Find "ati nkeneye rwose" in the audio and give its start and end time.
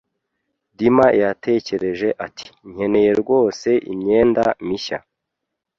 2.25-3.69